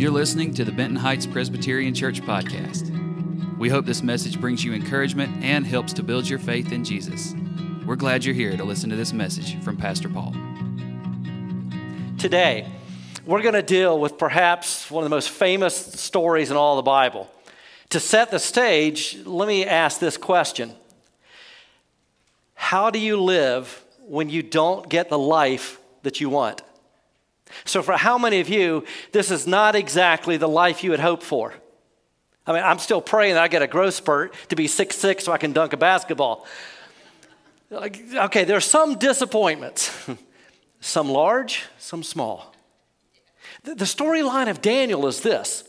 [0.00, 2.88] You're listening to the Benton Heights Presbyterian Church podcast.
[3.58, 7.34] We hope this message brings you encouragement and helps to build your faith in Jesus.
[7.84, 10.32] We're glad you're here to listen to this message from Pastor Paul.
[12.16, 12.66] Today,
[13.26, 16.82] we're going to deal with perhaps one of the most famous stories in all the
[16.82, 17.30] Bible.
[17.90, 20.72] To set the stage, let me ask this question
[22.54, 26.62] How do you live when you don't get the life that you want?
[27.64, 31.22] So, for how many of you, this is not exactly the life you had hoped
[31.22, 31.54] for?
[32.46, 35.24] I mean, I'm still praying that I get a growth spurt to be six six
[35.24, 36.46] so I can dunk a basketball.
[37.70, 40.08] Like, okay, there are some disappointments,
[40.80, 42.52] some large, some small.
[43.62, 45.64] The, the storyline of Daniel is this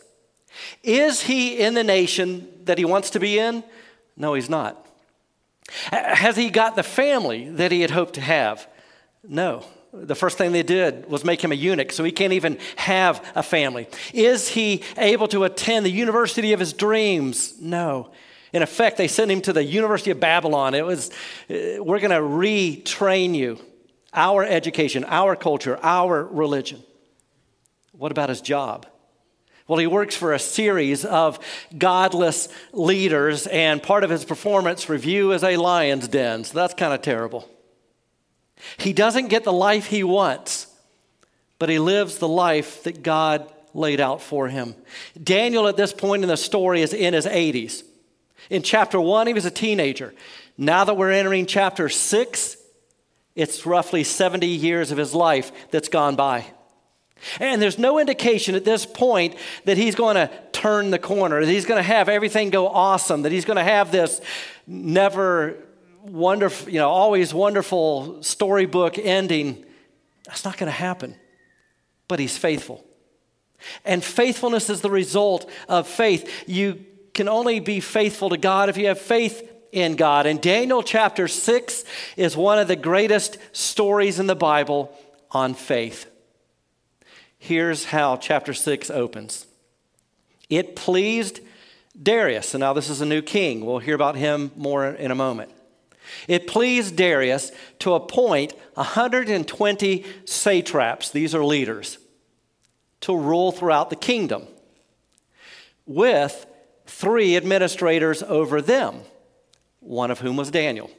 [0.84, 3.64] Is he in the nation that he wants to be in?
[4.18, 4.86] No, he's not.
[5.92, 8.68] Has he got the family that he had hoped to have?
[9.24, 9.64] No
[9.94, 13.26] the first thing they did was make him a eunuch, so he can't even have
[13.36, 13.88] a family.
[14.14, 17.60] Is he able to attend the university of his dreams?
[17.60, 18.12] No.
[18.54, 20.74] In effect, they sent him to the University of Babylon.
[20.74, 21.10] It was,
[21.50, 23.60] uh, we're going to retrain you,
[24.14, 26.84] our education, our culture, our religion.
[27.92, 28.88] What about his job?
[29.68, 31.40] Well, he works for a series of
[31.78, 36.94] godless leaders, and part of his performance review is a lion's den, so that's kind
[36.94, 37.48] of terrible.
[38.78, 40.68] He doesn't get the life he wants,
[41.60, 44.76] but he lives the life that God laid out for him.
[45.22, 47.84] Daniel, at this point in the story, is in his 80s.
[48.50, 50.14] In chapter one, he was a teenager.
[50.58, 52.58] Now that we're entering chapter six,
[53.36, 56.46] it's roughly 70 years of his life that's gone by.
[57.40, 61.52] And there's no indication at this point that he's going to turn the corner, that
[61.52, 64.22] he's going to have everything go awesome, that he's going to have this
[64.68, 65.56] never
[66.04, 69.66] wonderful, you know, always wonderful storybook ending.
[70.26, 71.16] That's not going to happen.
[72.08, 72.84] But he's faithful.
[73.86, 76.48] And faithfulness is the result of faith.
[76.48, 80.26] You can only be faithful to God if you have faith in God.
[80.26, 81.84] And Daniel chapter 6
[82.18, 84.96] is one of the greatest stories in the Bible
[85.32, 86.10] on faith.
[87.38, 89.46] Here's how chapter 6 opens
[90.50, 91.40] It pleased
[92.02, 92.54] Darius.
[92.54, 93.66] And now this is a new king.
[93.66, 95.52] We'll hear about him more in a moment.
[96.28, 101.98] It pleased Darius to appoint 120 satraps, these are leaders,
[103.02, 104.48] to rule throughout the kingdom,
[105.86, 106.46] with
[106.86, 109.02] three administrators over them,
[109.80, 110.90] one of whom was Daniel.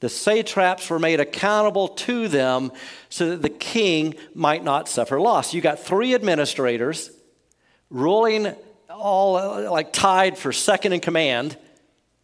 [0.00, 2.72] The satraps were made accountable to them
[3.08, 5.54] so that the king might not suffer loss.
[5.54, 7.10] You got three administrators
[7.88, 8.52] ruling
[8.90, 11.56] all like tied for second in command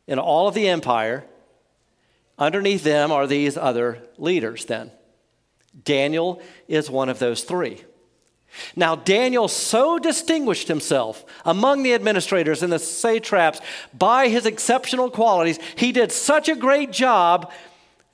[0.08, 1.24] in all of the empire
[2.38, 4.90] Underneath them are these other leaders, then.
[5.84, 7.82] Daniel is one of those three.
[8.74, 13.60] Now, Daniel so distinguished himself among the administrators and the satraps
[13.96, 15.58] by his exceptional qualities.
[15.76, 17.52] He did such a great job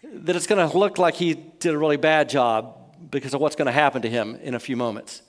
[0.02, 2.76] that it's going to look like he did a really bad job
[3.10, 5.22] because of what's going to happen to him in a few moments.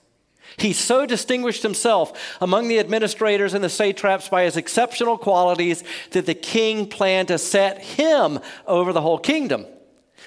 [0.57, 6.25] He so distinguished himself among the administrators and the satraps by his exceptional qualities that
[6.25, 9.66] the king planned to set him over the whole kingdom.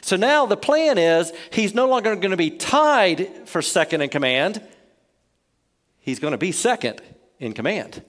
[0.00, 4.10] So now the plan is he's no longer going to be tied for second in
[4.10, 4.62] command,
[5.98, 7.00] he's going to be second
[7.38, 8.02] in command.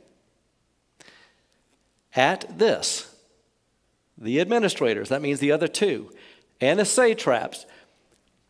[2.15, 3.15] At this,
[4.17, 6.11] the administrators, that means the other two,
[6.59, 7.65] and the satraps,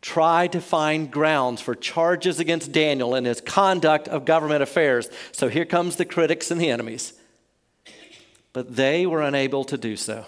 [0.02, 5.08] tried to find grounds for charges against Daniel in his conduct of government affairs.
[5.32, 7.12] So here comes the critics and the enemies.
[8.52, 10.24] But they were unable to do so.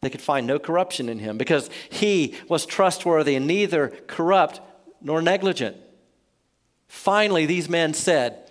[0.00, 4.60] They could find no corruption in him because he was trustworthy and neither corrupt
[5.00, 5.76] nor negligent.
[6.86, 8.50] Finally, these men said,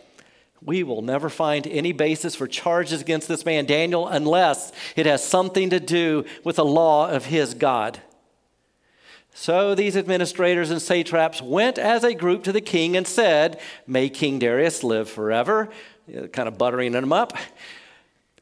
[0.62, 5.24] We will never find any basis for charges against this man, Daniel, unless it has
[5.24, 8.00] something to do with the law of his God.
[9.40, 14.10] So these administrators and satraps went as a group to the king and said, May
[14.10, 15.70] King Darius live forever,
[16.34, 17.38] kind of buttering him up.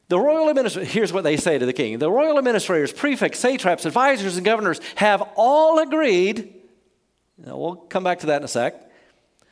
[0.08, 3.86] The royal administrators, here's what they say to the king the royal administrators, prefects, satraps,
[3.86, 6.54] advisors, and governors have all agreed.
[7.40, 8.90] We'll come back to that in a sec.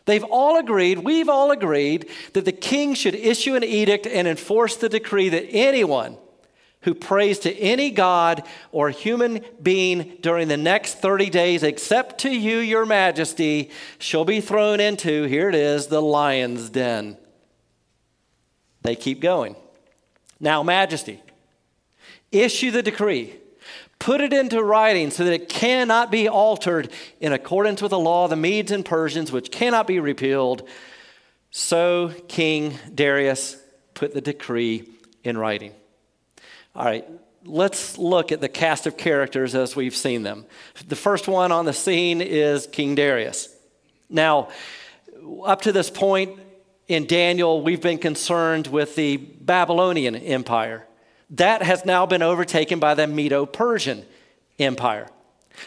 [0.06, 4.78] They've all agreed, we've all agreed, that the king should issue an edict and enforce
[4.78, 6.18] the decree that anyone
[6.84, 12.30] who prays to any God or human being during the next 30 days, except to
[12.30, 17.18] you, your majesty, shall be thrown into, here it is, the lion's den.
[18.82, 19.56] They keep going.
[20.40, 21.22] Now, majesty,
[22.32, 23.36] issue the decree.
[23.98, 26.92] Put it into writing so that it cannot be altered
[27.22, 30.68] in accordance with the law of the Medes and Persians, which cannot be repealed.
[31.52, 33.56] So King Darius
[33.94, 34.90] put the decree
[35.24, 35.72] in writing.
[36.76, 37.08] All right,
[37.46, 40.46] let's look at the cast of characters as we've seen them.
[40.88, 43.56] The first one on the scene is King Darius.
[44.10, 44.50] Now,
[45.44, 46.40] up to this point
[46.88, 50.88] in Daniel, we've been concerned with the Babylonian Empire.
[51.32, 54.04] That has now been overtaken by the Medo Persian
[54.58, 55.08] Empire.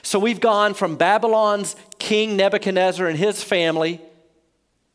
[0.02, 4.00] So we've gone from Babylon's king Nebuchadnezzar and his family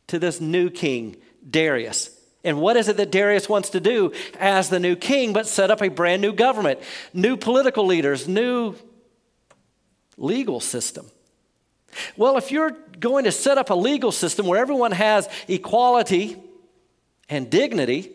[0.08, 1.16] to this new king,
[1.50, 2.10] Darius.
[2.44, 5.70] And what is it that Darius wants to do as the new king but set
[5.70, 6.80] up a brand new government,
[7.14, 8.76] new political leaders, new
[10.18, 11.06] legal system?
[12.18, 16.38] Well, if you're going to set up a legal system where everyone has equality
[17.30, 18.12] and dignity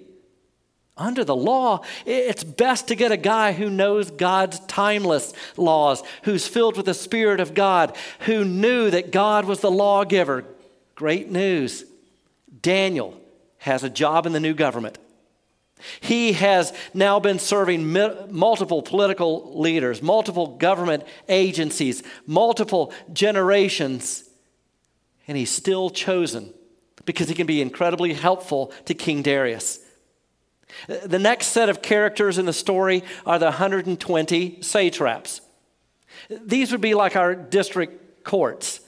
[0.96, 6.48] under the law, it's best to get a guy who knows God's timeless laws, who's
[6.48, 10.44] filled with the Spirit of God, who knew that God was the lawgiver,
[10.96, 11.84] Great news
[12.62, 13.20] Daniel
[13.66, 14.98] has a job in the new government.
[16.00, 17.92] He has now been serving
[18.30, 24.24] multiple political leaders, multiple government agencies, multiple generations,
[25.28, 26.54] and he's still chosen
[27.04, 29.80] because he can be incredibly helpful to King Darius.
[30.88, 35.40] The next set of characters in the story are the 120 satraps.
[36.30, 38.80] These would be like our district courts.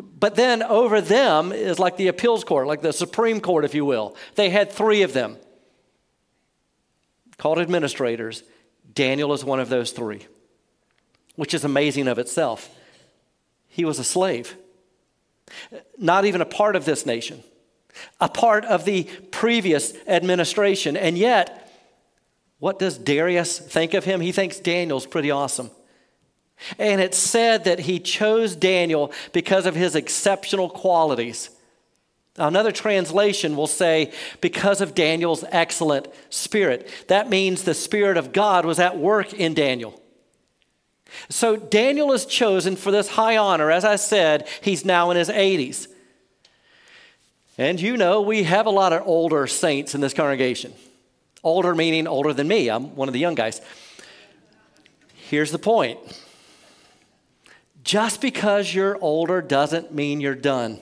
[0.00, 3.84] But then over them is like the appeals court, like the Supreme Court, if you
[3.84, 4.16] will.
[4.34, 5.36] They had three of them
[7.38, 8.42] called administrators.
[8.92, 10.26] Daniel is one of those three,
[11.36, 12.68] which is amazing of itself.
[13.68, 14.56] He was a slave,
[15.96, 17.42] not even a part of this nation,
[18.20, 20.96] a part of the previous administration.
[20.96, 21.72] And yet,
[22.58, 24.20] what does Darius think of him?
[24.20, 25.70] He thinks Daniel's pretty awesome.
[26.78, 31.50] And it's said that he chose Daniel because of his exceptional qualities.
[32.36, 36.88] Another translation will say, because of Daniel's excellent spirit.
[37.08, 40.00] That means the Spirit of God was at work in Daniel.
[41.28, 43.70] So Daniel is chosen for this high honor.
[43.70, 45.88] As I said, he's now in his 80s.
[47.58, 50.72] And you know, we have a lot of older saints in this congregation.
[51.42, 52.68] Older meaning older than me.
[52.68, 53.60] I'm one of the young guys.
[55.14, 55.98] Here's the point
[57.82, 60.80] just because you're older doesn't mean you're done.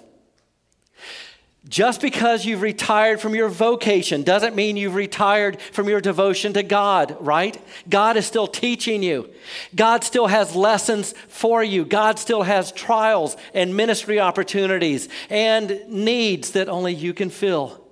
[1.68, 6.62] Just because you've retired from your vocation doesn't mean you've retired from your devotion to
[6.62, 7.60] God, right?
[7.88, 9.28] God is still teaching you.
[9.74, 11.84] God still has lessons for you.
[11.84, 17.84] God still has trials and ministry opportunities and needs that only you can fill.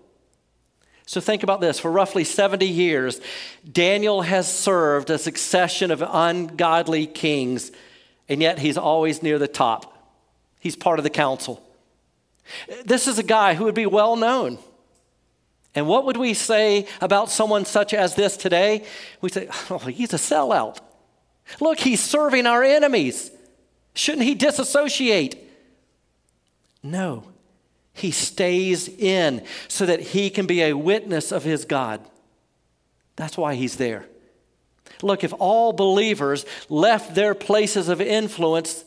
[1.04, 3.20] So think about this for roughly 70 years,
[3.70, 7.70] Daniel has served a succession of ungodly kings
[8.28, 9.92] and yet he's always near the top.
[10.58, 11.62] He's part of the council.
[12.84, 14.58] This is a guy who would be well known.
[15.74, 18.84] And what would we say about someone such as this today?
[19.20, 20.78] We say, oh, he's a sellout.
[21.60, 23.30] Look, he's serving our enemies.
[23.94, 25.42] Shouldn't he disassociate?
[26.82, 27.24] No,
[27.92, 32.00] he stays in so that he can be a witness of his God.
[33.16, 34.06] That's why he's there.
[35.02, 38.84] Look, if all believers left their places of influence,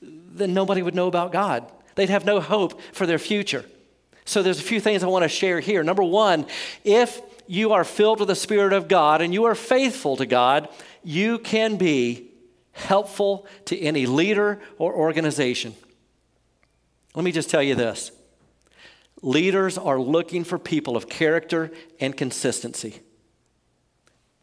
[0.00, 1.70] then nobody would know about God.
[1.94, 3.64] They'd have no hope for their future.
[4.24, 5.82] So there's a few things I want to share here.
[5.82, 6.46] Number one,
[6.84, 10.68] if you are filled with the Spirit of God and you are faithful to God,
[11.02, 12.30] you can be
[12.72, 15.74] helpful to any leader or organization.
[17.14, 18.12] Let me just tell you this
[19.22, 23.00] leaders are looking for people of character and consistency.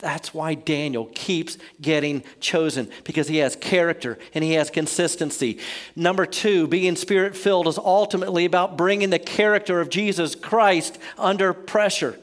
[0.04, 5.60] That's why Daniel keeps getting chosen because he has character and he has consistency.
[5.96, 11.54] Number two, being spirit filled is ultimately about bringing the character of Jesus Christ under
[11.54, 12.20] pressure.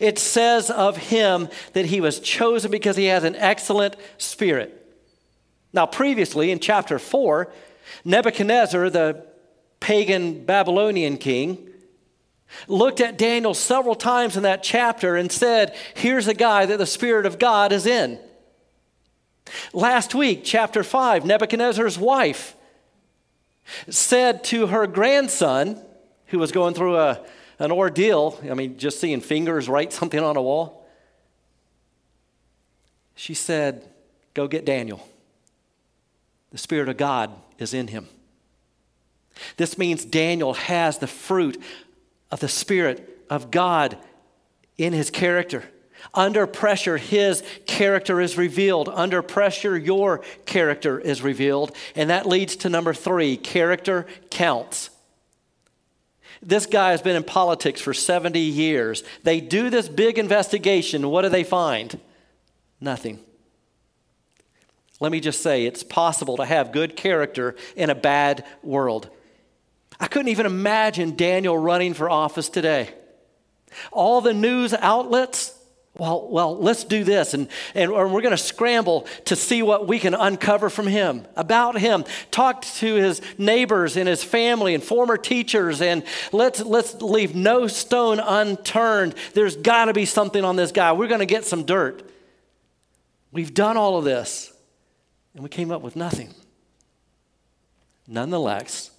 [0.00, 4.74] It says of him that he was chosen because he has an excellent spirit.
[5.74, 7.52] Now, previously in chapter 4,
[8.06, 9.26] Nebuchadnezzar, the
[9.80, 11.68] pagan Babylonian king,
[12.66, 16.86] looked at Daniel several times in that chapter and said, Here's a guy that the
[16.86, 18.18] Spirit of God is in.
[19.72, 22.54] Last week, chapter 5, Nebuchadnezzar's wife
[23.88, 25.82] said to her grandson,
[26.26, 27.20] who was going through a,
[27.58, 30.86] an ordeal, I mean, just seeing fingers write something on a wall,
[33.14, 33.84] she said,
[34.34, 35.06] Go get Daniel.
[36.52, 38.06] The Spirit of God is in him.
[39.56, 41.60] This means Daniel has the fruit
[42.30, 43.98] of the Spirit of God
[44.76, 45.64] in his character.
[46.14, 48.88] Under pressure, his character is revealed.
[48.88, 51.74] Under pressure, your character is revealed.
[51.94, 54.90] And that leads to number three character counts.
[56.40, 59.02] This guy has been in politics for 70 years.
[59.24, 61.08] They do this big investigation.
[61.10, 61.98] What do they find?
[62.80, 63.18] Nothing.
[65.00, 69.10] Let me just say, it's possible to have good character in a bad world.
[70.00, 72.94] I couldn't even imagine Daniel running for office today.
[73.92, 75.54] All the news outlets,
[75.96, 77.34] well, well, let's do this.
[77.34, 81.76] And, and we're going to scramble to see what we can uncover from him, about
[81.76, 82.04] him.
[82.30, 87.66] Talk to his neighbors and his family and former teachers, and let's, let's leave no
[87.66, 89.16] stone unturned.
[89.34, 90.92] There's got to be something on this guy.
[90.92, 92.08] We're going to get some dirt.
[93.32, 94.52] We've done all of this,
[95.34, 96.32] and we came up with nothing.
[98.06, 98.92] Nonetheless,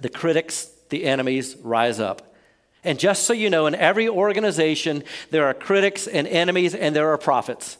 [0.00, 2.34] the critics, the enemies rise up.
[2.82, 7.08] And just so you know, in every organization, there are critics and enemies, and there
[7.10, 7.78] are prophets.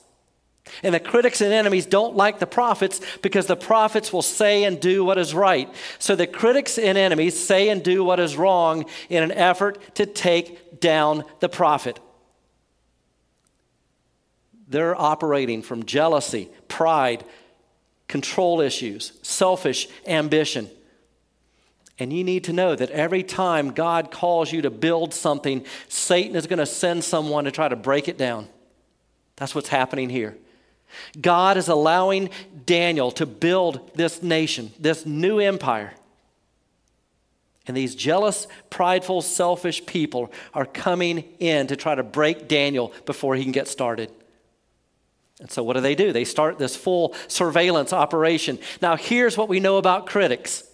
[0.82, 4.80] And the critics and enemies don't like the prophets because the prophets will say and
[4.80, 5.72] do what is right.
[5.98, 10.06] So the critics and enemies say and do what is wrong in an effort to
[10.06, 12.00] take down the prophet.
[14.66, 17.24] They're operating from jealousy, pride,
[18.08, 20.70] control issues, selfish ambition.
[21.98, 26.34] And you need to know that every time God calls you to build something, Satan
[26.34, 28.48] is going to send someone to try to break it down.
[29.36, 30.36] That's what's happening here.
[31.20, 32.30] God is allowing
[32.66, 35.94] Daniel to build this nation, this new empire.
[37.66, 43.36] And these jealous, prideful, selfish people are coming in to try to break Daniel before
[43.36, 44.10] he can get started.
[45.40, 46.12] And so, what do they do?
[46.12, 48.58] They start this full surveillance operation.
[48.82, 50.64] Now, here's what we know about critics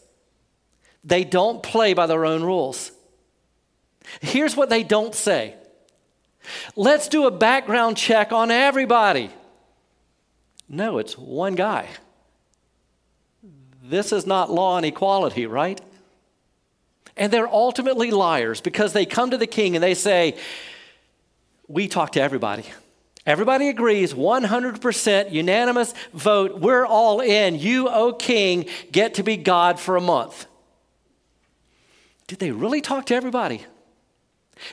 [1.05, 2.93] they don't play by their own rules.
[4.21, 5.55] Here's what they don't say
[6.75, 9.31] let's do a background check on everybody.
[10.69, 11.89] No, it's one guy.
[13.83, 15.81] This is not law and equality, right?
[17.17, 20.37] And they're ultimately liars because they come to the king and they say,
[21.67, 22.65] We talk to everybody.
[23.27, 26.59] Everybody agrees, 100% unanimous vote.
[26.61, 27.59] We're all in.
[27.59, 30.47] You, O king, get to be God for a month.
[32.31, 33.61] Did they really talk to everybody?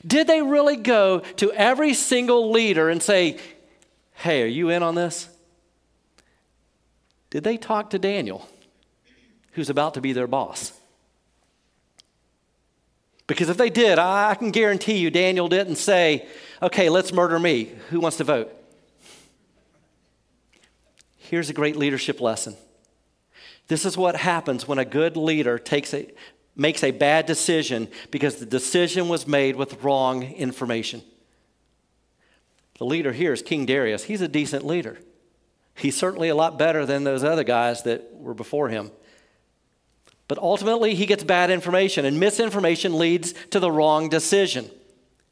[0.06, 3.40] Did they really go to every single leader and say,
[4.14, 5.28] Hey, are you in on this?
[7.32, 8.48] Did they talk to Daniel,
[9.54, 10.72] who's about to be their boss?
[13.26, 16.28] Because if they did, I can guarantee you Daniel didn't say,
[16.62, 17.72] Okay, let's murder me.
[17.90, 18.54] Who wants to vote?
[21.18, 22.56] Here's a great leadership lesson.
[23.68, 26.08] This is what happens when a good leader takes a,
[26.58, 31.02] makes a bad decision because the decision was made with wrong information.
[32.80, 34.04] The leader here is King Darius.
[34.04, 34.98] He's a decent leader.
[35.76, 38.92] He's certainly a lot better than those other guys that were before him.
[40.28, 44.70] But ultimately, he gets bad information, and misinformation leads to the wrong decision.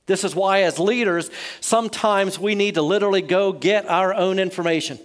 [0.05, 1.29] This is why, as leaders,
[1.59, 4.99] sometimes we need to literally go get our own information.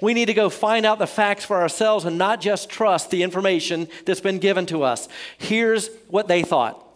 [0.00, 3.22] We need to go find out the facts for ourselves and not just trust the
[3.22, 5.08] information that's been given to us.
[5.38, 6.86] Here's what they thought.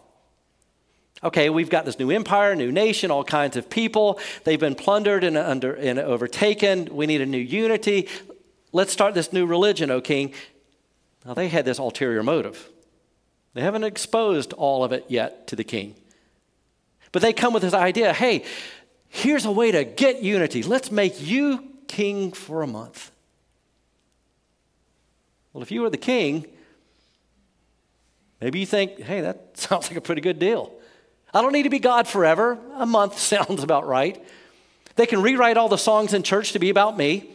[1.23, 4.19] Okay, we've got this new empire, new nation, all kinds of people.
[4.43, 6.89] They've been plundered and, under, and overtaken.
[6.91, 8.07] We need a new unity.
[8.71, 10.33] Let's start this new religion, O king.
[11.25, 12.69] Now, they had this ulterior motive.
[13.53, 15.95] They haven't exposed all of it yet to the king.
[17.11, 18.43] But they come with this idea hey,
[19.09, 20.61] here's a way to get unity.
[20.61, 23.11] Let's make you king for a month.
[25.53, 26.45] Well, if you were the king,
[28.41, 30.71] maybe you think, hey, that sounds like a pretty good deal.
[31.33, 32.57] I don't need to be God forever.
[32.75, 34.23] A month sounds about right.
[34.95, 37.31] They can rewrite all the songs in church to be about me.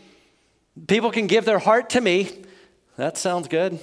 [0.88, 2.30] People can give their heart to me.
[2.96, 3.78] That sounds good.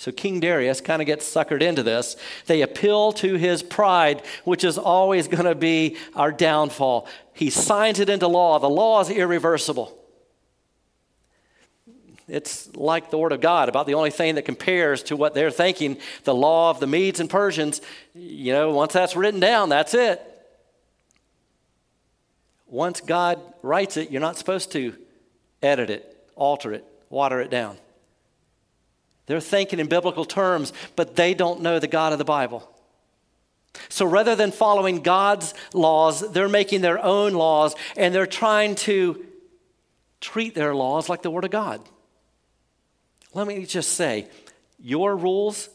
[0.00, 2.16] So King Darius kind of gets suckered into this.
[2.46, 7.06] They appeal to his pride, which is always going to be our downfall.
[7.34, 8.58] He signs it into law.
[8.58, 9.94] The law is irreversible.
[12.26, 15.50] It's like the Word of God, about the only thing that compares to what they're
[15.50, 15.98] thinking.
[16.24, 17.82] The law of the Medes and Persians,
[18.14, 20.22] you know, once that's written down, that's it.
[22.66, 24.96] Once God writes it, you're not supposed to
[25.62, 27.76] edit it, alter it, water it down.
[29.30, 32.68] They're thinking in biblical terms, but they don't know the God of the Bible.
[33.88, 39.24] So rather than following God's laws, they're making their own laws and they're trying to
[40.20, 41.80] treat their laws like the Word of God.
[43.32, 44.26] Let me just say
[44.80, 45.68] your rules,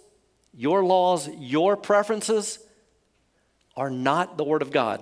[0.54, 2.60] your laws, your preferences
[3.78, 5.02] are not the Word of God.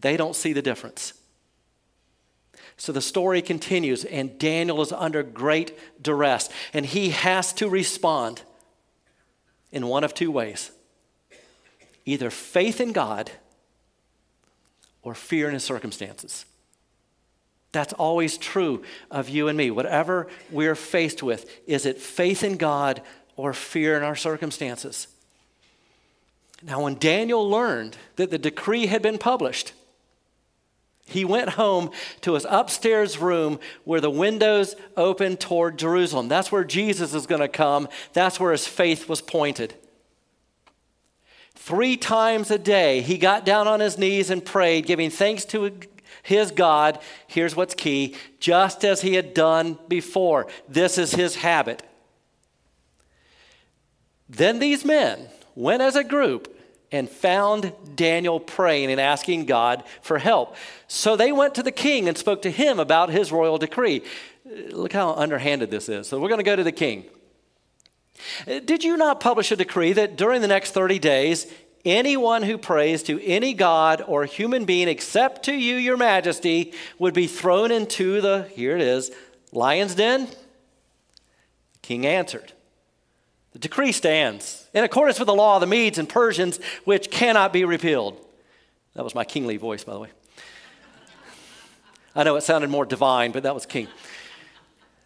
[0.00, 1.12] They don't see the difference.
[2.76, 8.42] So the story continues, and Daniel is under great duress, and he has to respond.
[9.72, 10.70] in one of two ways
[12.04, 13.30] either faith in God
[15.02, 16.46] or fear in his circumstances.
[17.72, 19.70] That's always true of you and me.
[19.70, 23.02] Whatever we're faced with, is it faith in God
[23.36, 25.08] or fear in our circumstances?
[26.62, 29.72] Now, when Daniel learned that the decree had been published,
[31.06, 31.90] he went home
[32.22, 36.28] to his upstairs room where the windows opened toward Jerusalem.
[36.28, 37.88] That's where Jesus is going to come.
[38.12, 39.74] That's where his faith was pointed.
[41.54, 45.72] Three times a day, he got down on his knees and prayed, giving thanks to
[46.22, 46.98] his God.
[47.28, 50.48] Here's what's key just as he had done before.
[50.68, 51.82] This is his habit.
[54.28, 56.55] Then these men went as a group
[56.92, 60.56] and found Daniel praying and asking God for help.
[60.88, 64.02] So they went to the king and spoke to him about his royal decree.
[64.70, 66.08] Look how underhanded this is.
[66.08, 67.04] So we're going to go to the king.
[68.46, 71.46] Did you not publish a decree that during the next 30 days,
[71.84, 77.14] anyone who prays to any god or human being except to you, your majesty, would
[77.14, 79.10] be thrown into the, here it is,
[79.52, 80.26] lion's den?
[80.26, 82.52] The king answered,
[83.56, 87.54] The decree stands in accordance with the law of the Medes and Persians, which cannot
[87.54, 88.22] be repealed.
[88.92, 90.10] That was my kingly voice, by the way.
[92.14, 93.88] I know it sounded more divine, but that was king.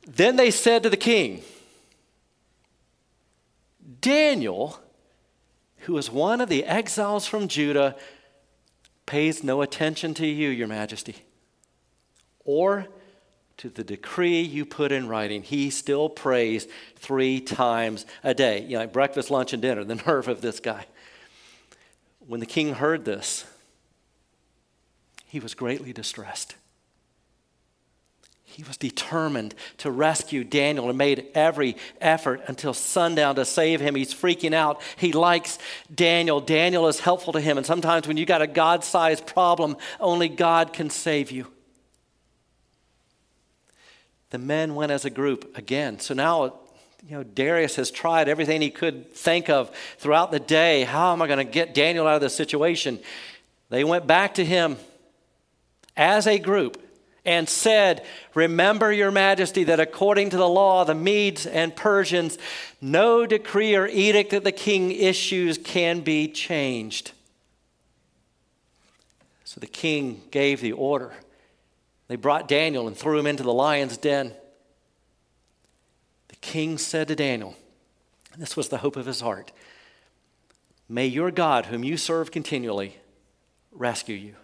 [0.04, 1.44] Then they said to the king,
[4.00, 4.80] Daniel,
[5.82, 7.94] who is one of the exiles from Judah,
[9.06, 11.14] pays no attention to you, your majesty,
[12.44, 12.88] or
[13.60, 15.42] to the decree you put in writing.
[15.42, 18.62] He still prays three times a day.
[18.62, 20.86] You know, like breakfast, lunch, and dinner, the nerve of this guy.
[22.26, 23.44] When the king heard this,
[25.26, 26.54] he was greatly distressed.
[28.44, 33.94] He was determined to rescue Daniel and made every effort until sundown to save him.
[33.94, 34.80] He's freaking out.
[34.96, 35.58] He likes
[35.94, 36.40] Daniel.
[36.40, 37.58] Daniel is helpful to him.
[37.58, 41.46] And sometimes when you got a God sized problem, only God can save you.
[44.30, 45.98] The men went as a group again.
[45.98, 46.60] So now,
[47.08, 50.84] you know, Darius has tried everything he could think of throughout the day.
[50.84, 53.00] How am I going to get Daniel out of this situation?
[53.70, 54.76] They went back to him
[55.96, 56.80] as a group
[57.24, 62.38] and said, Remember, your majesty, that according to the law, the Medes and Persians,
[62.80, 67.12] no decree or edict that the king issues can be changed.
[69.44, 71.12] So the king gave the order.
[72.10, 74.32] They brought Daniel and threw him into the lion's den.
[76.26, 77.54] The king said to Daniel,
[78.36, 79.52] this was the hope of his heart
[80.88, 82.96] May your God, whom you serve continually,
[83.70, 84.34] rescue you.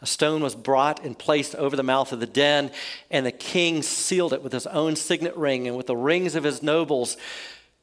[0.00, 2.70] A stone was brought and placed over the mouth of the den,
[3.10, 6.44] and the king sealed it with his own signet ring and with the rings of
[6.44, 7.18] his nobles,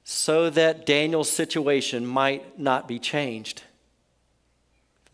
[0.03, 3.61] so that Daniel's situation might not be changed.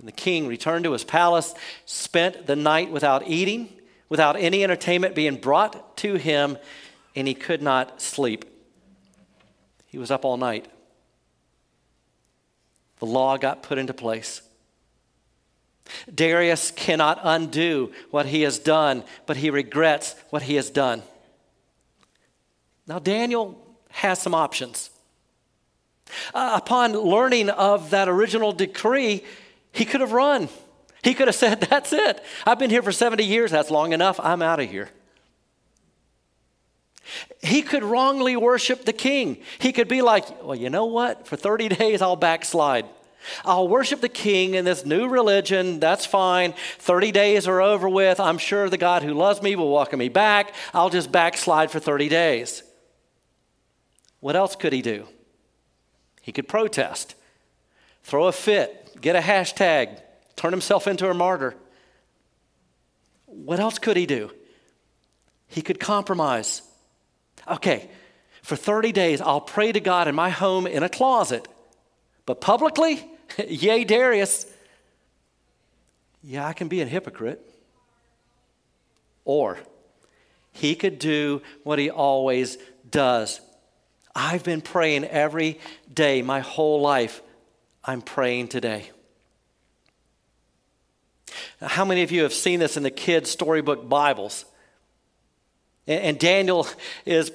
[0.06, 1.56] And the king returned to his palace,
[1.88, 3.70] spent the night without eating,
[4.08, 6.60] without any entertainment being brought to him,
[7.16, 8.46] and he could not sleep.
[9.88, 10.68] He was up all night.
[13.00, 14.44] The law got put into place.
[16.14, 21.02] Darius cannot undo what he has done, but he regrets what he has done.
[22.86, 24.92] Now, Daniel has some options.
[26.32, 29.24] Uh, upon learning of that original decree,
[29.76, 30.50] he could have run.
[31.04, 32.24] He could have said, That's it.
[32.46, 33.52] I've been here for 70 years.
[33.52, 34.20] That's long enough.
[34.20, 34.90] I'm out of here.
[37.44, 39.38] He could wrongly worship the king.
[39.60, 41.28] He could be like, Well, you know what?
[41.28, 42.86] For 30 days, I'll backslide.
[43.44, 45.80] I'll worship the king in this new religion.
[45.80, 46.54] That's fine.
[46.80, 48.20] 30 days are over with.
[48.20, 50.54] I'm sure the God who loves me will welcome me back.
[50.74, 52.64] I'll just backslide for 30 days.
[54.20, 55.08] What else could he do?
[56.22, 57.16] He could protest,
[58.04, 60.00] throw a fit, get a hashtag,
[60.36, 61.56] turn himself into a martyr.
[63.26, 64.32] What else could he do?
[65.48, 66.62] He could compromise.
[67.48, 67.90] Okay,
[68.42, 71.48] for 30 days, I'll pray to God in my home in a closet.
[72.26, 73.08] But publicly,
[73.48, 74.46] Yay, Darius.
[76.24, 77.42] Yeah, I can be a hypocrite.
[79.24, 79.58] Or
[80.52, 82.58] he could do what he always
[82.90, 83.42] does.
[84.16, 85.60] I've been praying every
[85.92, 87.22] day, my whole life.
[87.88, 88.90] I'm praying today.
[91.62, 94.46] Now, how many of you have seen this in the kids' storybook Bibles?
[95.88, 96.68] And, Daniel
[97.06, 97.32] is,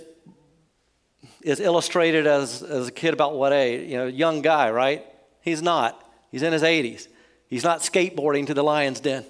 [1.40, 3.88] is illustrated as, as a kid about what age?
[3.88, 5.06] You know, young guy, right?
[5.40, 6.04] He's not.
[6.32, 7.06] He's in his 80s.
[7.46, 9.24] He's not skateboarding to the lion's den.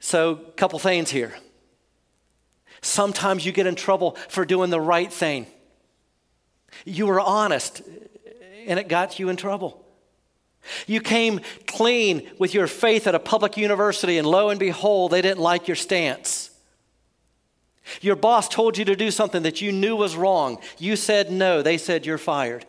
[0.00, 1.34] So, a couple things here.
[2.82, 5.46] Sometimes you get in trouble for doing the right thing.
[6.84, 7.82] You were honest
[8.66, 9.83] and it got you in trouble.
[10.86, 15.22] You came clean with your faith at a public university, and lo and behold, they
[15.22, 16.50] didn't like your stance.
[18.00, 20.58] Your boss told you to do something that you knew was wrong.
[20.78, 22.64] You said no, they said you're fired.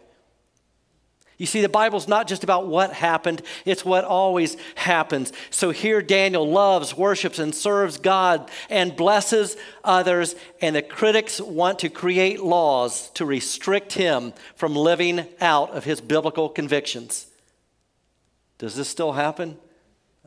[1.37, 5.33] You see, the Bible's not just about what happened, it's what always happens.
[5.49, 11.79] So here Daniel loves, worships, and serves God and blesses others, and the critics want
[11.79, 17.27] to create laws to restrict him from living out of his biblical convictions.
[18.57, 19.57] Does this still happen?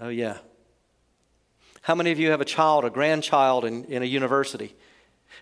[0.01, 0.39] Oh, yeah.
[1.83, 4.75] How many of you have a child, a grandchild in, in a university?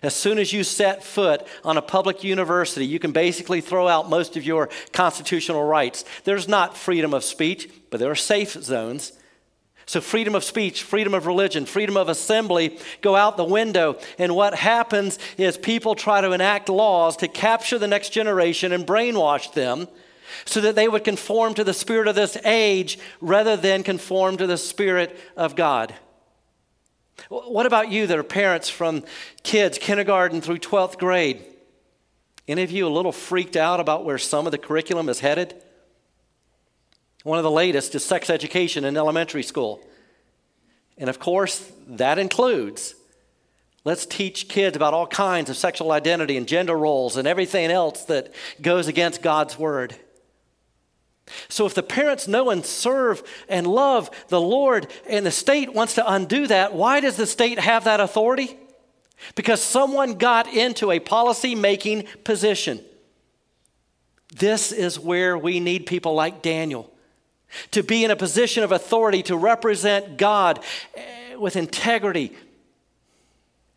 [0.03, 4.09] As soon as you set foot on a public university, you can basically throw out
[4.09, 6.05] most of your constitutional rights.
[6.23, 9.13] There's not freedom of speech, but there are safe zones.
[9.87, 13.97] So, freedom of speech, freedom of religion, freedom of assembly go out the window.
[14.19, 18.85] And what happens is people try to enact laws to capture the next generation and
[18.85, 19.87] brainwash them
[20.45, 24.47] so that they would conform to the spirit of this age rather than conform to
[24.47, 25.93] the spirit of God.
[27.29, 29.03] What about you that are parents from
[29.43, 31.43] kids, kindergarten through 12th grade?
[32.47, 35.61] Any of you a little freaked out about where some of the curriculum is headed?
[37.23, 39.81] One of the latest is sex education in elementary school.
[40.97, 42.95] And of course, that includes
[43.83, 48.03] let's teach kids about all kinds of sexual identity and gender roles and everything else
[48.05, 49.95] that goes against God's word.
[51.49, 55.95] So, if the parents know and serve and love the Lord and the state wants
[55.95, 58.57] to undo that, why does the state have that authority?
[59.35, 62.79] Because someone got into a policy making position.
[64.35, 66.91] This is where we need people like Daniel
[67.71, 70.63] to be in a position of authority to represent God
[70.95, 72.35] eh, with integrity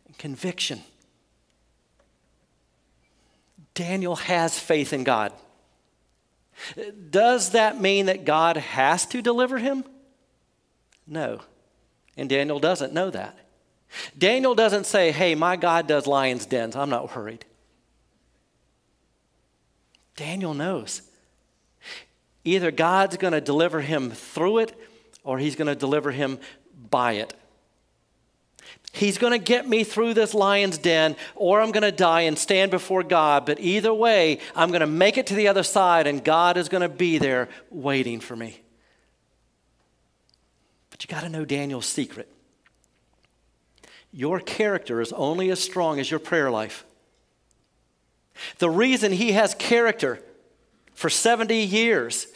[0.07, 0.81] and conviction.
[3.73, 5.31] Daniel has faith in God.
[7.09, 9.83] Does that mean that God has to deliver him?
[11.07, 11.41] No.
[12.17, 13.37] And Daniel doesn't know that.
[14.17, 16.75] Daniel doesn't say, hey, my God does lion's dens.
[16.75, 17.45] I'm not worried.
[20.15, 21.01] Daniel knows.
[22.43, 24.79] Either God's going to deliver him through it
[25.23, 26.39] or he's going to deliver him
[26.89, 27.33] by it.
[28.93, 32.37] He's going to get me through this lion's den, or I'm going to die and
[32.37, 33.45] stand before God.
[33.45, 36.67] But either way, I'm going to make it to the other side, and God is
[36.67, 38.61] going to be there waiting for me.
[40.89, 42.29] But you got to know Daniel's secret.
[44.11, 46.83] Your character is only as strong as your prayer life.
[48.57, 50.21] The reason he has character
[50.93, 52.27] for 70 years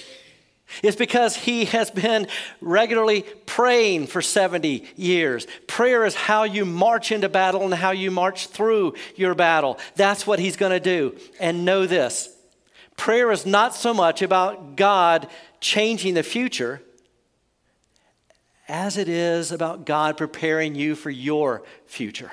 [0.84, 2.28] it's because he has been
[2.60, 5.48] regularly praying for 70 years.
[5.68, 9.78] Prayer is how you march into battle and how you march through your battle.
[9.96, 11.18] That's what he's going to do.
[11.40, 12.30] And know this
[12.98, 15.28] prayer is not so much about God
[15.60, 16.82] changing the future
[18.68, 22.32] as it is about God preparing you for your future.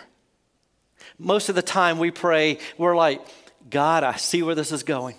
[1.18, 3.20] Most of the time we pray, we're like,
[3.68, 5.16] God, I see where this is going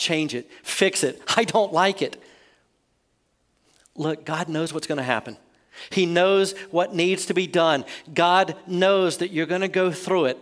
[0.00, 1.22] change it, fix it.
[1.36, 2.20] I don't like it.
[3.94, 5.36] Look, God knows what's going to happen.
[5.90, 7.84] He knows what needs to be done.
[8.12, 10.38] God knows that you're going to go through it.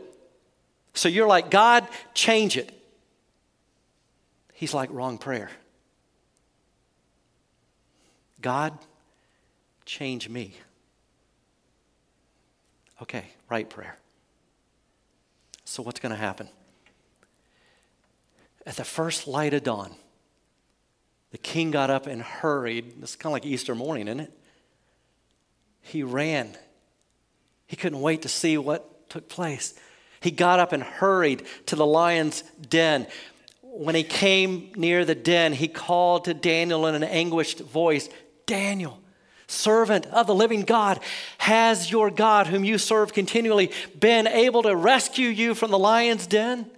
[0.95, 2.73] So you're like, God, change it.
[4.55, 5.51] He's like, wrong prayer.
[8.41, 8.77] God,
[9.85, 10.55] change me.
[13.03, 13.97] Okay, right prayer.
[15.65, 16.49] So what's going to happen?
[18.69, 19.95] At the first light of dawn,
[21.31, 22.97] the king got up and hurried.
[23.01, 24.33] It's kind of like Easter morning, isn't it?
[25.81, 26.55] He ran.
[27.67, 29.73] He couldn't wait to see what took place.
[30.21, 33.07] He got up and hurried to the lion's den.
[33.63, 38.11] When he came near the den, he called to Daniel in an anguished voice
[38.45, 39.01] Daniel,
[39.47, 41.01] servant of the living God,
[41.39, 46.27] has your God, whom you serve continually, been able to rescue you from the lion's
[46.27, 46.71] den?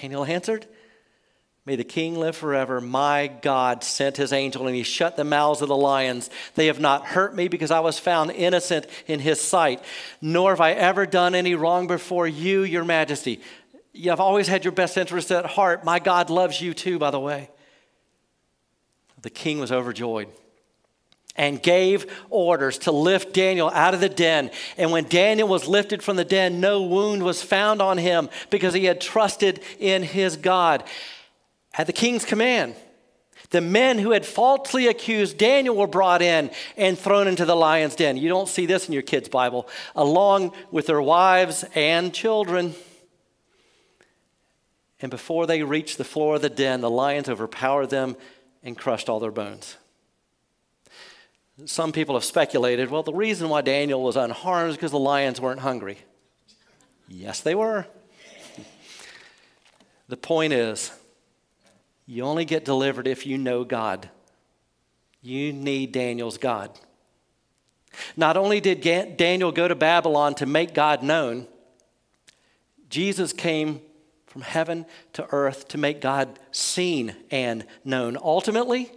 [0.00, 0.66] Daniel answered,
[1.66, 2.80] May the king live forever.
[2.80, 6.30] My God sent his angel and he shut the mouths of the lions.
[6.54, 9.84] They have not hurt me because I was found innocent in his sight,
[10.20, 13.40] nor have I ever done any wrong before you, your majesty.
[13.92, 15.84] You have always had your best interest at heart.
[15.84, 17.50] My God loves you too, by the way.
[19.22, 20.28] The king was overjoyed
[21.36, 24.50] and gave orders to lift Daniel out of the den.
[24.76, 28.74] And when Daniel was lifted from the den, no wound was found on him because
[28.74, 30.84] he had trusted in his God.
[31.74, 32.74] At the king's command,
[33.50, 37.96] the men who had falsely accused Daniel were brought in and thrown into the lion's
[37.96, 38.16] den.
[38.16, 42.74] You don't see this in your kids' Bible, along with their wives and children.
[45.00, 48.16] And before they reached the floor of the den, the lions overpowered them
[48.62, 49.76] and crushed all their bones.
[51.66, 55.40] Some people have speculated well, the reason why Daniel was unharmed is because the lions
[55.40, 55.98] weren't hungry.
[57.08, 57.86] Yes, they were.
[60.08, 60.92] The point is,
[62.06, 64.08] you only get delivered if you know God.
[65.22, 66.70] You need Daniel's God.
[68.16, 68.80] Not only did
[69.16, 71.46] Daniel go to Babylon to make God known,
[72.88, 73.80] Jesus came
[74.26, 78.16] from heaven to earth to make God seen and known.
[78.20, 78.92] Ultimately,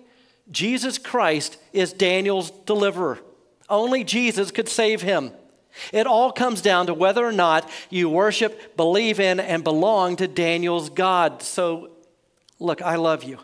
[0.54, 3.20] Jesus Christ is Daniel's deliverer.
[3.70, 5.32] Only Jesus could save him.
[5.92, 10.28] It all comes down to whether or not you worship, believe in, and belong to
[10.28, 11.42] Daniel's God.
[11.42, 11.92] So,
[12.60, 13.40] look, I love you.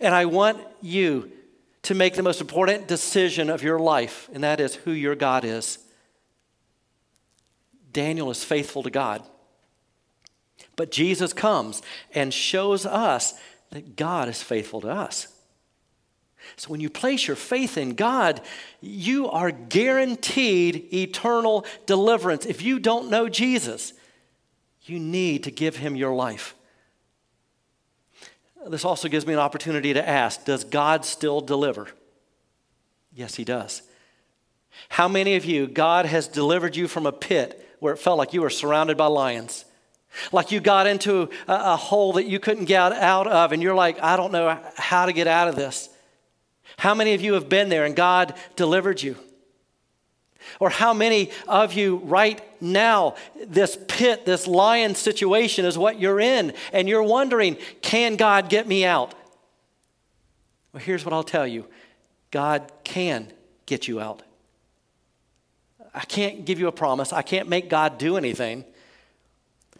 [0.00, 1.30] And I want you
[1.82, 5.44] to make the most important decision of your life, and that is who your God
[5.44, 5.78] is.
[7.92, 9.22] Daniel is faithful to God.
[10.76, 11.82] But Jesus comes
[12.14, 13.34] and shows us
[13.70, 15.28] that God is faithful to us.
[16.56, 18.40] So when you place your faith in God,
[18.80, 22.46] you are guaranteed eternal deliverance.
[22.46, 23.92] If you don't know Jesus,
[24.82, 26.54] you need to give him your life.
[28.68, 31.88] This also gives me an opportunity to ask Does God still deliver?
[33.14, 33.82] Yes, He does.
[34.88, 38.32] How many of you, God has delivered you from a pit where it felt like
[38.32, 39.64] you were surrounded by lions?
[40.32, 43.74] Like you got into a, a, hole that you couldn't get out of, and you're
[43.74, 45.88] like, I don't know how to get out of this.
[46.80, 49.16] How many of you have been there and God delivered you?
[50.58, 53.16] Or how many of you right now,
[53.46, 58.66] this pit, this lion situation is what you're in, and you're wondering, can God get
[58.66, 59.12] me out?
[60.72, 61.66] Well, here's what I'll tell you
[62.30, 63.30] God can
[63.66, 64.22] get you out.
[65.94, 68.64] I can't give you a promise, I can't make God do anything.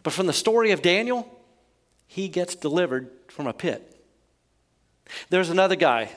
[0.03, 1.27] But from the story of Daniel,
[2.05, 3.87] he gets delivered from a pit.
[5.31, 6.11] There's another guy,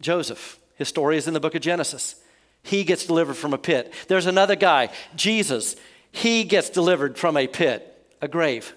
[0.00, 0.58] Joseph.
[0.76, 2.16] His story is in the book of Genesis.
[2.62, 3.92] He gets delivered from a pit.
[4.08, 5.76] There's another guy, Jesus.
[6.12, 8.74] He gets delivered from a pit, a grave.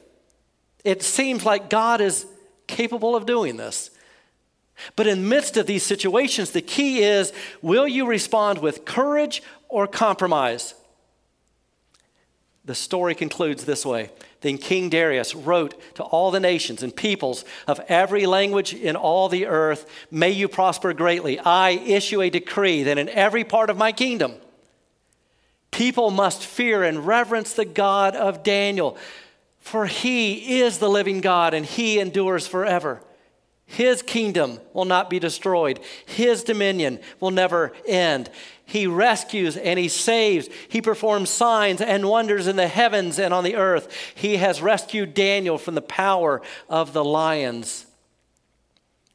[0.83, 2.25] It seems like God is
[2.67, 3.91] capable of doing this.
[4.95, 9.87] But in midst of these situations, the key is will you respond with courage or
[9.87, 10.73] compromise?
[12.65, 14.11] The story concludes this way.
[14.41, 19.29] Then King Darius wrote to all the nations and peoples of every language in all
[19.29, 21.39] the earth, May you prosper greatly.
[21.39, 24.33] I issue a decree that in every part of my kingdom,
[25.71, 28.97] people must fear and reverence the God of Daniel,
[29.59, 33.01] for he is the living God and he endures forever.
[33.71, 35.79] His kingdom will not be destroyed.
[36.05, 38.29] His dominion will never end.
[38.65, 40.49] He rescues and he saves.
[40.67, 43.95] He performs signs and wonders in the heavens and on the earth.
[44.13, 47.85] He has rescued Daniel from the power of the lions.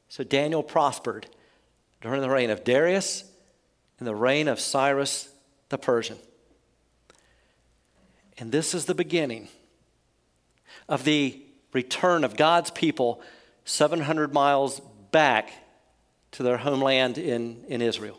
[0.09, 1.27] So Daniel prospered
[2.01, 3.25] during the reign of Darius
[3.99, 5.29] and the reign of Cyrus
[5.69, 6.17] the Persian.
[8.39, 9.49] And this is the beginning
[10.89, 11.43] of the
[11.73, 13.21] return of God's people
[13.67, 14.79] 700 miles
[15.11, 15.51] back
[16.31, 18.17] to their homeland in, in Israel,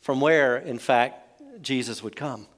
[0.00, 2.48] from where, in fact, Jesus would come.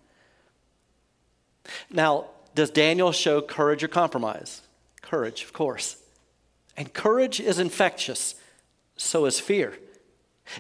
[1.91, 4.63] Now, does Daniel show courage or compromise?
[5.03, 5.97] Courage, of course.
[6.75, 8.35] And courage is infectious,
[8.97, 9.75] so is fear.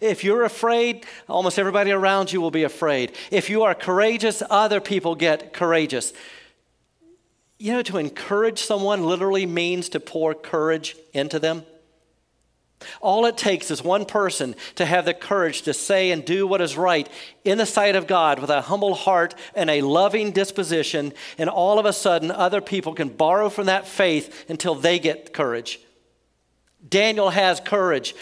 [0.02, 3.16] If you're afraid, almost everybody around you will be afraid.
[3.30, 6.12] If you are courageous, other people get courageous.
[7.58, 11.64] You know, to encourage someone literally means to pour courage into them.
[13.00, 16.60] All it takes is one person to have the courage to say and do what
[16.60, 17.08] is right
[17.44, 21.80] in the sight of God with a humble heart and a loving disposition, and all
[21.80, 25.80] of a sudden, other people can borrow from that faith until they get courage.
[26.88, 28.14] Daniel has courage.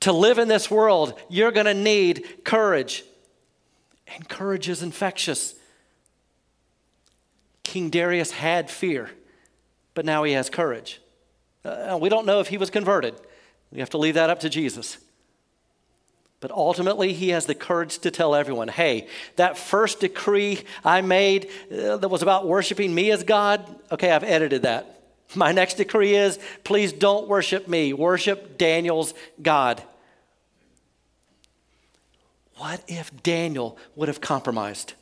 [0.00, 3.04] To live in this world, you're going to need courage.
[4.14, 5.54] And courage is infectious.
[7.68, 9.10] King Darius had fear,
[9.92, 11.02] but now he has courage.
[11.62, 13.14] Uh, we don't know if he was converted.
[13.70, 14.96] We have to leave that up to Jesus.
[16.40, 21.50] But ultimately, he has the courage to tell everyone hey, that first decree I made
[21.70, 25.02] uh, that was about worshiping me as God, okay, I've edited that.
[25.34, 29.82] My next decree is please don't worship me, worship Daniel's God.
[32.56, 34.94] What if Daniel would have compromised?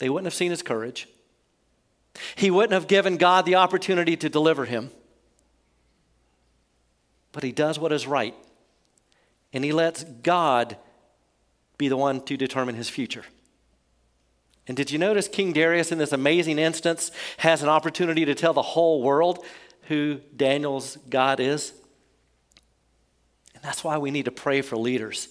[0.00, 1.06] They wouldn't have seen his courage.
[2.34, 4.90] He wouldn't have given God the opportunity to deliver him.
[7.32, 8.34] But he does what is right.
[9.52, 10.76] And he lets God
[11.78, 13.24] be the one to determine his future.
[14.66, 18.52] And did you notice King Darius in this amazing instance has an opportunity to tell
[18.52, 19.44] the whole world
[19.82, 21.72] who Daniel's God is?
[23.54, 25.28] And that's why we need to pray for leaders.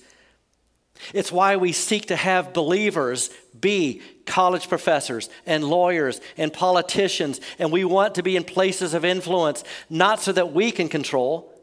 [1.13, 7.71] It's why we seek to have believers be college professors and lawyers and politicians, and
[7.71, 11.53] we want to be in places of influence, not so that we can control,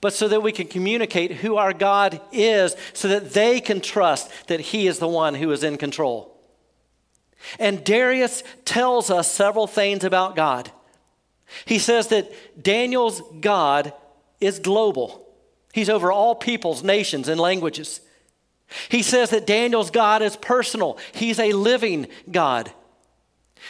[0.00, 4.30] but so that we can communicate who our God is, so that they can trust
[4.48, 6.34] that He is the one who is in control.
[7.58, 10.70] And Darius tells us several things about God.
[11.64, 12.30] He says that
[12.62, 13.92] Daniel's God
[14.40, 15.26] is global,
[15.72, 18.00] He's over all peoples, nations, and languages.
[18.88, 22.70] He says that Daniel's God is personal, He's a living God,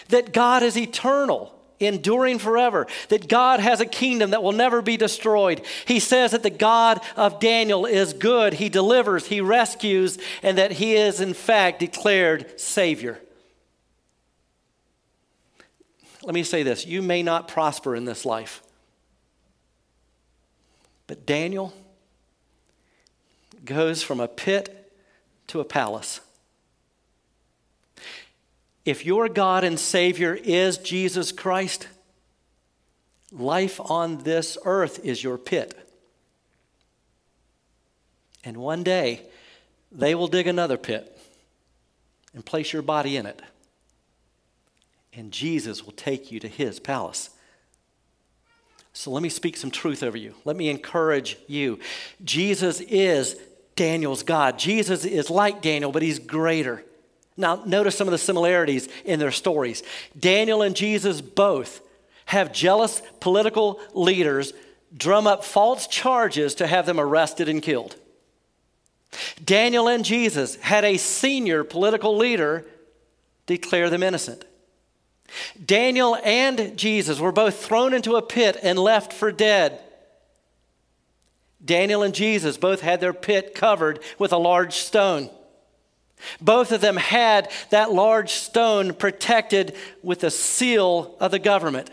[0.09, 1.55] that God is eternal.
[1.81, 5.65] Enduring forever, that God has a kingdom that will never be destroyed.
[5.87, 10.73] He says that the God of Daniel is good, He delivers, He rescues, and that
[10.73, 13.21] He is, in fact, declared Savior.
[16.25, 18.61] Let me say this you may not prosper in this life,
[21.07, 21.73] but Daniel
[23.65, 24.78] goes from a pit
[25.49, 26.21] to a palace.
[28.85, 31.89] If your God and Savior is Jesus Christ,
[33.31, 35.77] life on this earth is your pit.
[38.45, 39.27] And one day,
[39.93, 41.19] they will dig another pit
[42.35, 43.43] and place your body in it.
[45.13, 47.31] And Jesus will take you to his palace.
[48.93, 50.35] So let me speak some truth over you.
[50.45, 51.79] Let me encourage you.
[52.25, 53.37] Jesus is
[53.79, 54.59] Daniel's God.
[54.59, 56.85] Jesus is like Daniel, but he's greater.
[57.37, 59.85] Now, notice some of the similarities in their stories.
[60.19, 61.81] Daniel and Jesus both
[62.25, 64.53] have jealous political leaders
[64.97, 67.95] drum up false charges to have them arrested and killed.
[69.45, 72.67] Daniel and Jesus had a senior political leader
[73.47, 74.45] declare them innocent.
[75.65, 79.81] Daniel and Jesus were both thrown into a pit and left for dead.
[81.65, 85.31] Daniel and Jesus both had their pit covered with a large stone.
[86.41, 91.91] Both of them had that large stone protected with the seal of the government.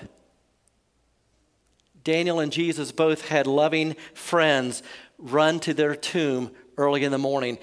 [2.04, 4.84] Daniel and Jesus both had loving friends
[5.18, 7.58] run to their tomb early in the morning.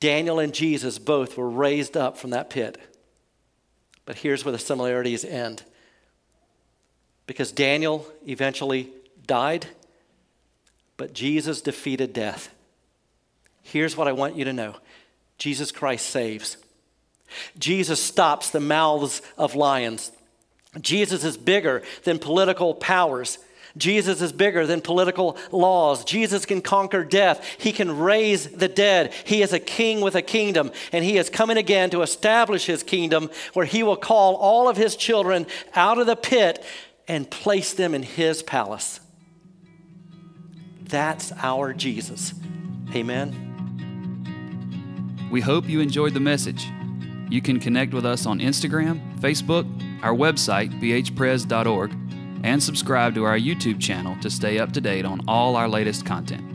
[0.00, 2.78] Daniel and Jesus both were raised up from that pit.
[4.04, 5.62] But here's where the similarities end.
[7.26, 8.90] Because Daniel eventually
[9.26, 9.66] died
[10.96, 12.52] but Jesus defeated death.
[13.62, 14.76] Here's what I want you to know
[15.38, 16.56] Jesus Christ saves.
[17.58, 20.12] Jesus stops the mouths of lions.
[20.80, 23.38] Jesus is bigger than political powers.
[23.76, 26.04] Jesus is bigger than political laws.
[26.04, 27.44] Jesus can conquer death.
[27.58, 29.12] He can raise the dead.
[29.24, 32.84] He is a king with a kingdom, and he is coming again to establish his
[32.84, 36.64] kingdom where he will call all of his children out of the pit
[37.08, 39.00] and place them in his palace.
[40.84, 42.34] That's our Jesus.
[42.94, 43.40] Amen.
[45.30, 46.68] We hope you enjoyed the message.
[47.28, 49.66] You can connect with us on Instagram, Facebook,
[50.02, 51.92] our website, bhpres.org,
[52.44, 56.06] and subscribe to our YouTube channel to stay up to date on all our latest
[56.06, 56.53] content.